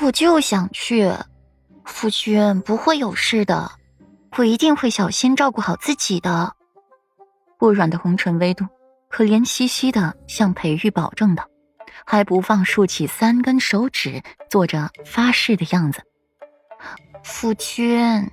[0.00, 1.12] 我就想去，
[1.84, 3.72] 夫君不会有事的，
[4.36, 6.54] 我一定会小心照顾好自己的。
[7.58, 8.68] 顾软的红唇微动，
[9.08, 11.48] 可怜兮兮的向裴玉保证道，
[12.06, 16.00] 还不放竖起三根手指，做着发誓的样子。
[17.24, 18.30] 夫君，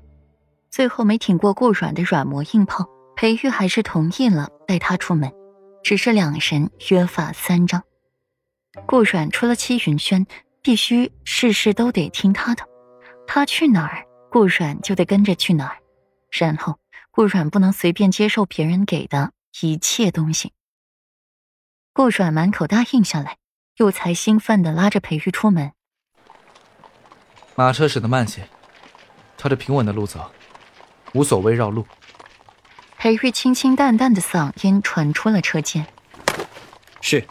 [0.69, 2.85] 最后没挺过顾软的软磨硬泡，
[3.15, 5.33] 裴玉还是同意了带他出门，
[5.83, 7.81] 只是两人约法三章。
[8.85, 10.27] 顾软出了七云轩，
[10.65, 12.63] 必须事事都得听他的，
[13.27, 15.77] 他去哪儿，顾软就得跟着去哪儿。
[16.31, 16.79] 然后，
[17.11, 20.53] 顾软不能随便接受别人给的一切东西。
[21.93, 23.37] 顾软满口答应下来，
[23.77, 25.71] 又才兴奋的拉着裴玉出门。
[27.53, 28.49] 马车驶得慢些，
[29.37, 30.31] 朝着平稳的路走，
[31.13, 31.85] 无所谓绕路。
[32.97, 35.85] 裴玉清清淡淡的嗓音传出了车间。
[37.01, 37.23] 是。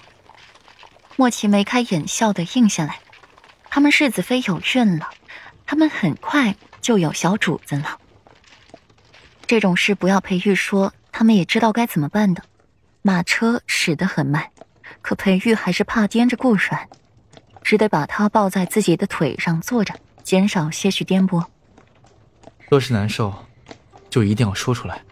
[1.16, 3.01] 莫奇眉开眼笑的应下来。
[3.74, 5.10] 他们世子妃有孕了，
[5.66, 7.99] 他们很快就有小主子了。
[9.49, 12.45] 这种事不要裴玉说，他们也知道该怎么办的。
[13.02, 14.49] 马车驶得很慢，
[15.02, 16.88] 可裴玉还是怕颠着顾软，
[17.65, 19.93] 只得把他抱在自己的腿上坐着。
[20.23, 21.45] 减少些许颠簸。
[22.71, 23.34] 若是难受，
[24.09, 25.02] 就一定要说出来，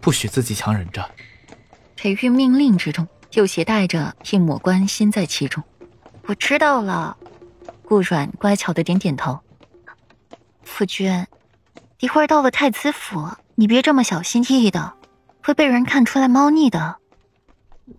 [0.00, 1.06] 不许自己强忍着。
[1.96, 5.62] 裴玉命令之中，又携带着一抹关心在其中。
[6.22, 7.18] 我知道了。
[7.86, 9.40] 顾软乖巧的点点头。
[10.62, 11.26] 夫君，
[11.98, 14.94] 一会儿到了太子府，你别这么小心翼翼的，
[15.42, 16.96] 会被人看出来猫腻的。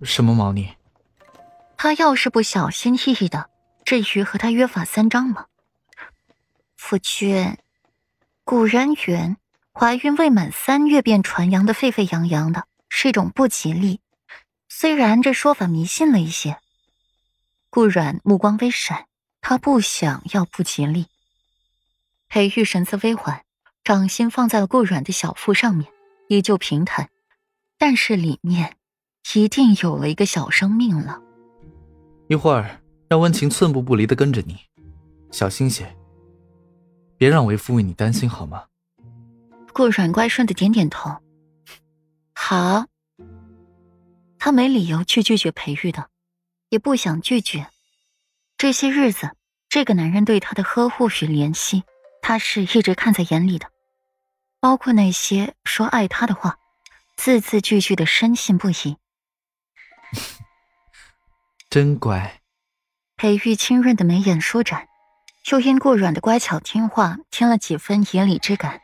[0.01, 0.73] 什么猫腻？
[1.77, 3.49] 他要是不小心翼翼的，
[3.83, 5.45] 至于和他约法三章吗？
[6.75, 7.57] 夫君，
[8.43, 9.37] 古人云
[9.73, 14.01] ：“怀孕未满三月便传扬的沸沸扬扬的，是一种不吉利。”
[14.67, 16.57] 虽然这说法迷信了一些，
[17.69, 19.05] 顾软目光微闪，
[19.47, 21.05] 他不想要不吉利。
[22.27, 23.45] 裴玉神色微缓，
[23.83, 25.87] 掌心放在了顾软的小腹上面，
[26.29, 27.11] 依旧平坦，
[27.77, 28.75] 但是里面
[29.35, 31.21] 一定有了一个小生命了。
[32.27, 34.57] 一会儿让温情寸步不离的跟着你，
[35.29, 35.95] 小心些。
[37.15, 38.65] 别让为夫为你担心好吗？
[39.71, 41.15] 顾软乖顺的点点头。
[42.33, 42.87] 好。
[44.39, 46.09] 他没理由去拒绝裴玉的，
[46.69, 47.67] 也不想拒绝。
[48.57, 49.35] 这些日子，
[49.69, 51.83] 这个男人对她的呵护与怜惜，
[52.21, 53.69] 她是一直看在眼里的。
[54.59, 56.57] 包括那些说爱她的话，
[57.17, 58.97] 字字句句的深信不疑。
[61.69, 62.41] 真乖。
[63.17, 64.87] 裴玉清润的眉眼舒展。
[65.51, 68.81] 又因顾软的乖巧听话，添了几分野里之感，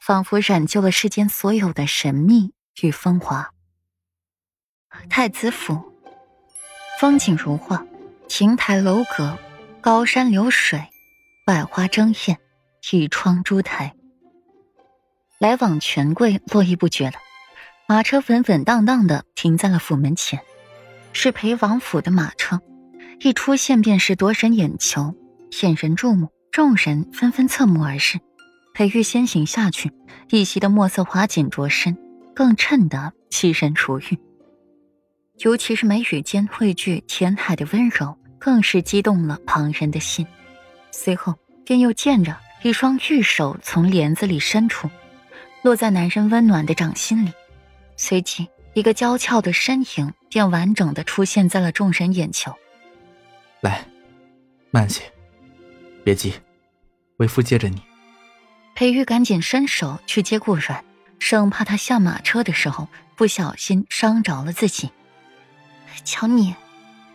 [0.00, 3.50] 仿佛染就了世间所有的神秘与风华。
[5.10, 5.92] 太子府，
[7.00, 7.84] 风景如画，
[8.28, 9.38] 亭台楼阁，
[9.80, 10.82] 高山流水，
[11.44, 12.38] 百花争艳，
[12.90, 13.94] 一窗珠台，
[15.38, 17.14] 来往权贵络绎不绝了。
[17.88, 20.40] 马车稳稳当当的停在了府门前，
[21.12, 22.60] 是裴王府的马车，
[23.20, 25.14] 一出现便是夺人眼球。
[25.62, 28.18] 引人注目，众人纷纷侧目而视。
[28.74, 29.92] 裴玉先行下去，
[30.28, 31.96] 一袭的墨色华锦着身，
[32.34, 34.18] 更衬得气人如玉。
[35.38, 40.26] 尤其是眉宇间汇聚填海的温柔，更是激动了旁人的心。
[40.90, 44.88] 随后便又见着一双玉手从帘子里伸出，
[45.62, 47.32] 落在男人温暖的掌心里。
[47.98, 52.54] 随即，一个娇俏的身影便完整的出现在了众人眼球。
[53.60, 53.86] 来，
[54.70, 55.02] 慢些。
[56.02, 56.32] 别急，
[57.18, 57.82] 为夫接着你。
[58.74, 60.82] 裴玉赶紧伸手去接顾阮，
[61.18, 64.90] 生怕他下马车的时候不小心伤着了自己。
[66.04, 66.54] 瞧你，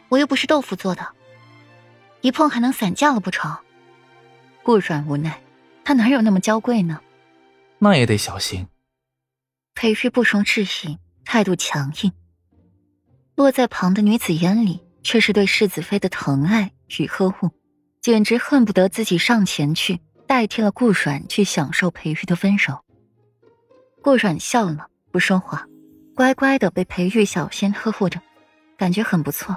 [0.10, 1.08] 我又不是豆腐做的，
[2.22, 3.58] 一碰还能散架了不成？
[4.64, 5.42] 顾软无奈，
[5.84, 7.00] 他哪有那么娇贵呢？
[7.80, 8.68] 那也得小心。
[9.74, 12.12] 裴玉不容置疑，态度强硬。
[13.36, 17.50] 落在旁的女子眼里，却是对世子妃的疼爱与呵护。
[18.02, 22.84] 简直恨不得自己上前去代替了顾软去享受裴玉的温柔。
[24.02, 25.66] 顾软笑了，不说话，
[26.16, 28.20] 乖乖的被裴玉小心呵护着，
[28.82, 29.56] 感觉很不错。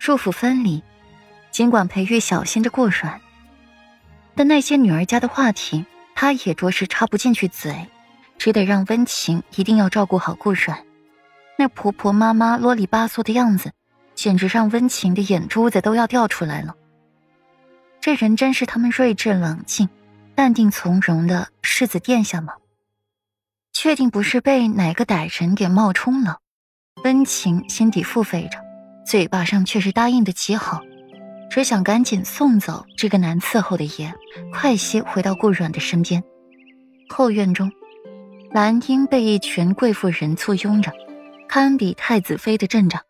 [0.00, 0.82] 入府分离，
[1.50, 3.20] 尽管裴玉小心着顾软，
[4.34, 5.84] 但那些女儿家的话题，
[6.14, 7.86] 他也着实插不进去嘴，
[8.38, 10.82] 只得让温情一定要照顾好顾软。
[11.58, 13.74] 那婆婆妈妈啰里吧嗦的样子，
[14.14, 16.74] 简直让温情的眼珠子都要掉出来了。
[18.00, 19.90] 这人真是他们睿智冷静、
[20.34, 22.54] 淡定从容的世子殿下吗？
[23.74, 26.38] 确定不是被哪个歹人给冒充了？
[27.04, 28.58] 温情心底腹诽着，
[29.04, 30.80] 嘴巴上却是答应的极好。
[31.50, 34.14] 只想赶紧送走这个难伺候的爷，
[34.52, 36.22] 快些回到顾阮的身边。
[37.08, 37.70] 后院中，
[38.52, 40.92] 兰英被一群贵妇人簇拥着，
[41.48, 43.02] 堪比太子妃的阵仗。